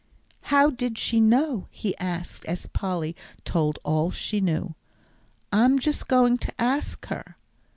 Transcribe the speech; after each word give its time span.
"How 0.49 0.71
did 0.71 0.97
she 0.97 1.19
know?" 1.19 1.67
he 1.69 1.95
asked, 1.97 2.43
as 2.45 2.65
Polly 2.65 3.15
told 3.45 3.77
all 3.83 4.09
she 4.09 4.41
knew; 4.41 4.73
"I'm 5.53 5.77
just 5.77 6.07
going 6.07 6.37
to 6.39 6.51
ask 6.59 7.05
her." 7.09 7.37